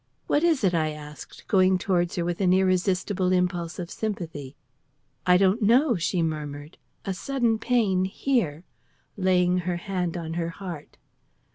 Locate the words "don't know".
5.37-5.95